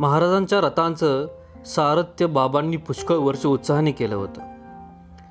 महाराजांच्या 0.00 0.60
रथांचं 0.60 1.26
सारथ्य 1.66 2.26
बाबांनी 2.26 2.76
पुष्कळ 2.76 3.14
वर्ष 3.14 3.46
उत्साहाने 3.46 3.90
केलं 3.90 4.14
होतं. 4.16 4.40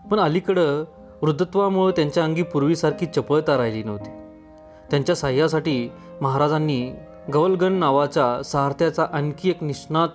पण 0.08 0.20
अलीकडं 0.20 0.84
वृद्धत्वामुळे 1.22 1.92
त्यांच्या 1.92 2.24
अंगी 2.24 2.42
पूर्वीसारखी 2.42 3.06
चपळता 3.06 3.58
राहिली 3.58 3.84
नव्हती. 3.84 4.10
त्यांच्या 4.92 5.16
साह्यासाठी 5.16 5.90
महाराजांनी 6.22 6.92
गवलगण 7.34 7.74
नावाच्या 7.74 8.44
सारथ्याचा 8.44 9.06
आणखी 9.14 9.50
एक 9.50 9.64
निष्णात 9.64 10.10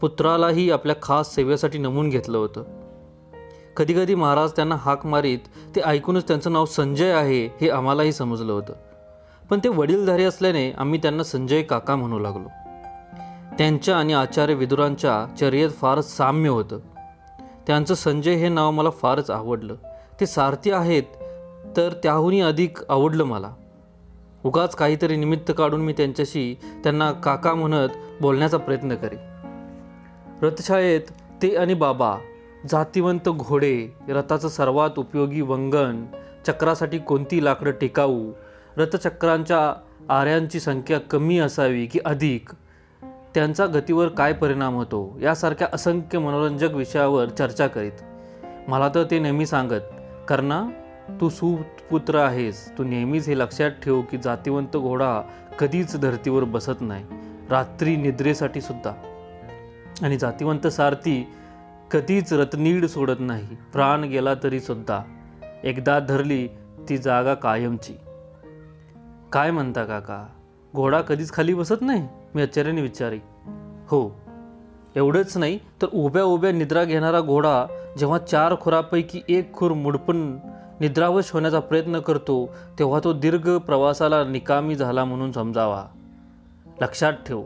पुत्रालाही 0.00 0.70
आपल्या 0.70 0.96
खास 1.02 1.34
सेवेसाठी 1.34 1.78
नमून 1.78 2.08
घेतलं 2.08 2.38
होतं. 2.38 2.64
कधीकधी 3.76 4.14
महाराज 4.14 4.50
त्यांना 4.50 4.76
हाक 4.76 5.06
मारीत 5.06 5.38
ते 5.76 5.80
ऐकूनच 5.80 6.28
त्यांचं 6.28 6.52
नाव 6.52 6.64
संजय 6.64 7.12
आहे 7.12 7.46
हे 7.46 7.70
आम्हालाही 7.70 8.12
समजलं 8.12 8.52
होतं. 8.52 8.72
पण 9.50 9.58
ते 9.64 9.68
वडीलधारी 9.68 10.24
असल्याने 10.24 10.72
आम्ही 10.72 10.98
त्यांना 11.02 11.22
संजय 11.22 11.62
काका 11.62 11.96
म्हणू 11.96 12.18
लागलो. 12.18 12.65
त्यांच्या 13.58 13.96
आणि 13.96 14.12
आचार्य 14.12 14.54
विदुरांच्या 14.54 15.34
चर्येत 15.36 15.70
फारच 15.70 16.16
साम्य 16.16 16.48
होतं. 16.48 16.78
त्यांचं 17.66 17.94
संजय 17.94 18.34
हे 18.34 18.48
नाव 18.48 18.70
मला 18.70 18.90
फारच 18.90 19.30
आवडलं. 19.30 19.74
ते 20.20 20.26
सारथी 20.26 20.70
आहेत 20.70 21.02
तर 21.76 21.92
त्याहूनही 22.02 22.40
अधिक 22.40 22.78
आवडलं 22.88 23.24
मला. 23.24 23.52
उगाच 24.44 24.74
काहीतरी 24.74 25.16
निमित्त 25.16 25.52
काढून 25.58 25.80
मी 25.80 25.92
त्यांच्याशी 25.92 26.56
त्यांना 26.84 27.12
काका 27.12 27.54
म्हणत 27.54 27.88
बोलण्याचा 28.20 28.56
प्रयत्न 28.56 28.94
करी 28.94 29.16
रथशाळेत 30.42 31.00
ते 31.42 31.56
आणि 31.56 31.74
बाबा 31.74 32.16
जातिवंत 32.70 33.28
घोडे 33.28 33.88
रथाचं 34.08 34.48
सर्वात 34.48 34.90
उपयोगी 34.96 35.40
वंगण 35.40 36.04
चक्रासाठी 36.46 36.98
कोणती 36.98 37.44
लाकडं 37.44 37.70
टिकाऊ 37.70 38.32
रथचक्रांच्या 38.76 39.74
आऱ्यांची 40.08 40.60
संख्या 40.60 41.00
कमी 41.00 41.38
असावी 41.38 41.86
की 41.86 41.98
अधिक? 42.04 42.48
त्यांचा 43.36 43.66
गतीवर 43.66 44.08
काय 44.08 44.32
परिणाम 44.32 44.74
होतो 44.74 45.18
यासारख्या 45.22 45.68
असंख्य 45.72 46.18
मनोरंजक 46.18 46.70
विषयावर 46.72 47.28
चर्चा 47.28 47.66
करीत. 47.66 47.92
मला 48.68 48.88
तर 48.88 49.04
ते 49.10 49.18
नेहमी 49.18 49.46
सांगत 49.46 49.80
कर्णा 50.28 50.68
तू 51.20 51.28
सुपुत्र 51.28 52.18
आहेस. 52.18 52.78
तू 52.78 52.84
नेहमीच 52.84 53.28
हे 53.28 53.38
लक्षात 53.38 53.70
ठेव 53.70 54.02
की 54.02 54.18
जातिवंत 54.18 54.76
घोडा 54.76 55.22
कधीच 55.58 56.00
धर्तीवर 56.00 56.44
बसत 56.44 56.80
नाही. 56.80 57.04
रात्री 57.50 57.96
निद्रेसाठी 57.96 58.60
सुद्धा. 58.60 58.92
आणि 60.02 60.16
जातिवंत 60.16 60.66
सारथी 60.66 61.28
कधीच 61.90 62.32
रत्नीड 62.32 62.86
सोडत 62.86 63.20
नाही. 63.20 63.48
प्राण 63.72 64.04
गेला 64.04 64.34
तरी 64.34 64.60
सुद्धा. 64.60 65.00
एकदा 65.64 65.98
धरली 65.98 66.48
ती 66.88 66.98
जागा 66.98 67.34
कायमची. 67.34 67.94
काय 69.32 69.50
म्हणता 69.50 69.84
काका? 69.84 70.26
घोडा 70.76 71.00
कधीच 71.00 71.32
खाली 71.32 71.54
बसत 71.54 71.80
नाही? 71.80 72.08
मी 72.34 72.42
आश्चर्याने 72.42 72.82
विचारी 72.82 73.18
हो. 73.88 74.16
एवढंच 74.96 75.36
नाही 75.36 75.58
तर 75.82 75.86
उभ्या 75.94 76.24
उभ्या 76.24 76.52
निद्रा 76.52 76.84
घेणारा 76.84 77.20
घोडा 77.20 77.66
जेव्हा 77.98 78.18
चार 78.18 78.54
खुरापैकी 78.60 79.20
एक 79.28 79.52
खुर 79.52 79.72
मुडपण 79.72 80.38
निद्रावश 80.80 81.30
होण्याचा 81.32 81.60
प्रयत्न 81.60 82.00
करतो 82.00 82.48
तेव्हा 82.78 83.00
तो 83.04 83.12
दीर्घ 83.12 83.50
प्रवासाला 83.50 84.24
निकामी 84.24 84.74
झाला 84.74 85.04
म्हणून 85.04 85.32
समजावा. 85.32 85.84
लक्षात 86.80 87.12
ठेव 87.12 87.42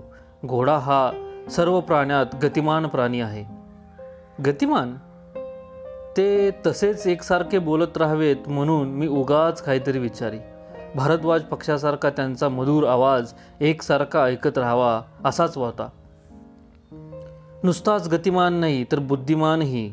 घोडा 0.46 0.78
हा 0.78 1.12
सर्व 1.50 1.80
प्राण्यात 1.80 2.26
गतिमान 2.42 2.86
प्राणी 2.86 3.20
आहे. 3.20 3.44
गतिमान? 4.46 4.96
ते 6.16 6.50
तसेच 6.66 7.06
एकसारखे 7.06 7.58
बोलत 7.58 7.96
राहावेत 7.96 8.36
म्हणून 8.46 8.88
मी 8.88 9.06
उगाच 9.06 9.62
काहीतरी 9.62 9.98
विचारी 9.98 10.38
भारद्वाज 10.94 11.42
पक्षासारखा 11.42 12.10
त्यांचा 12.10 12.48
मधुर 12.48 12.86
आवाज 12.86 13.32
एकसारखा 13.60 14.24
ऐकत 14.24 14.58
राहावा 14.58 15.02
असाच 15.24 15.56
होता 15.56 15.88
नुसताच 17.62 18.08
गतिमान 18.08 18.52
नाही 18.52 18.84
तर 18.92 18.98
बुद्धिमानही 18.98 19.92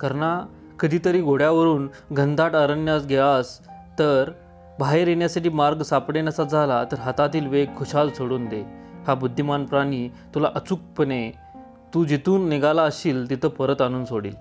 करणा 0.00 0.46
कधीतरी 0.80 1.22
घोड्यावरून 1.22 1.88
घनदाट 2.12 2.54
अरण्यास 2.54 3.06
गेलास 3.06 3.58
तर 3.98 4.30
बाहेर 4.78 5.08
येण्यासाठी 5.08 5.48
मार्ग 5.48 5.82
सापडेनासा 5.82 6.44
झाला 6.44 6.84
तर 6.84 6.98
हातातील 6.98 7.46
वेग 7.46 7.68
खुशाल 7.76 8.10
सोडून 8.10 8.48
दे. 8.48 8.62
हा 9.06 9.14
बुद्धिमान 9.14 9.64
प्राणी 9.64 10.08
तुला 10.34 10.48
अचूकपणे 10.54 11.30
तू 11.94 12.04
जिथून 12.04 12.48
निघाला 12.48 12.82
असशील 12.82 13.30
तिथं 13.30 13.48
परत 13.48 13.82
आणून 13.82 14.04
सोडील. 14.04 14.34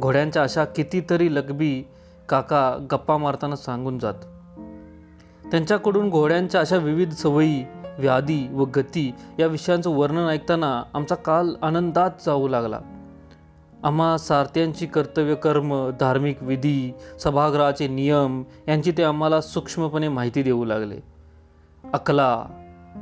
घोड्यांच्या 0.00 0.42
अशा 0.42 0.64
कितीतरी 0.64 1.34
लकबी 1.34 1.84
काका 2.28 2.86
गप्पा 2.90 3.16
मारताना 3.16 3.56
सांगून 3.56 3.98
जात. 3.98 4.14
त्यांच्याकडून 5.54 6.10
घोड्यांच्या 6.10 6.60
अशा 6.60 6.76
विविध 6.76 7.10
सवयी 7.10 7.64
व्याधी 7.98 8.48
व 8.52 8.64
गती 8.64 9.14
या 9.38 9.46
विषयांचं 9.46 9.90
वर्णन 9.90 10.28
ऐकताना 10.28 10.82
आमचा 10.94 11.14
काल 11.14 11.54
आनंदात 11.62 12.10
जाऊ 12.26 12.48
लागला. 12.48 12.80
आम्हा 13.82 14.16
सारथ्यांची 14.18 14.86
कर्तव्य 14.86 15.34
कर्म 15.34 15.90
धार्मिक 16.00 16.42
विधी 16.42 16.92
सभागृहाचे 17.20 17.88
नियम 17.88 18.42
यांची 18.68 18.92
ते 18.92 19.02
आम्हाला 19.02 19.40
सूक्ष्मपणे 19.40 20.08
माहिती 20.08 20.42
देऊ 20.42 20.64
लागले. 20.64 20.96
अकला 21.92 22.44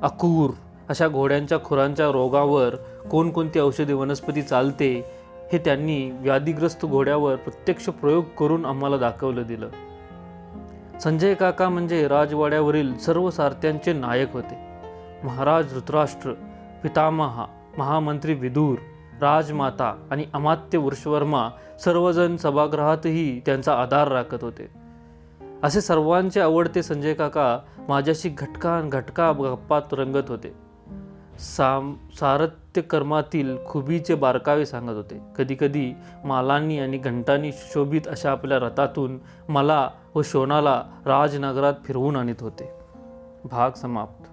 अकूर 0.03 0.51
अशा 0.89 1.09
घोड्यांच्या 1.09 1.59
खुरांच्या 1.65 2.11
रोगावर 2.11 2.75
कोणकोणती 3.11 3.61
औषधी 3.61 3.93
वनस्पती 3.93 4.43
चालते 4.43 5.07
हे 5.53 5.59
त्यांनी 5.59 6.11
व्याधीग्रस्त 6.11 6.87
घोड्यावर 6.87 7.37
प्रत्यक्ष 7.37 7.85
प्रयोग 7.85 8.25
करून 8.39 8.65
आम्हाला 8.65 8.97
दाखवलं 8.97 9.43
दिलं. 9.43 9.69
संजय 11.03 11.35
काका 11.35 11.69
म्हणजे 11.69 12.09
राजवाड्यावरील 12.09 12.99
सर्व 12.99 13.31
सारथ्यांचे 13.31 13.93
नायक 13.93 14.33
होते. 14.33 14.55
महाराज 15.25 15.75
धृतराष्ट्र 15.75 16.33
पितामहा 16.83 17.47
महामंत्री 17.79 18.35
विदूर 18.35 18.75
राजमाता 19.21 20.07
आणि 20.11 20.25
अमात्य 20.33 20.79
वृषवर्मा 20.79 21.49
सर्वजण 21.85 22.37
सभागृहातही 22.37 23.41
त्यांचा 23.47 23.75
आधार 23.75 24.09
राखत 24.09 24.39
होते. 24.43 24.69
असे 25.63 25.81
सर्वांचे 25.81 26.41
आवडते 26.41 26.83
संजय 26.83 27.15
काका 27.15 27.59
माझ्याशी 27.89 28.29
घटकान 28.29 28.89
घटका 28.89 29.33
गप्पात 29.33 29.83
रंगत 29.93 30.29
होते. 30.29 30.55
साम 31.39 31.95
सारथ्य 32.21 32.81
कर्मातील 32.81 33.57
खुबीचे 33.67 34.15
बारकावे 34.15 34.67
सांगत 34.67 34.97
होते. 34.97 35.21
कधीकधी 35.39 35.93
मालांनी 36.25 36.79
आणि 36.79 36.99
घंटांनी 36.99 37.53
सुशोभित 37.53 38.09
अशा 38.09 38.31
आपल्या 38.31 38.59
रथातून 38.59 39.19
मला 39.49 39.91
व 40.15 40.23
शोनाला 40.23 40.83
राजनगरात 41.07 41.75
फिरवून 41.85 42.17
आणत 42.17 42.43
होते. 42.43 42.73
भाग 43.45 43.71
समाप्त. 43.71 44.32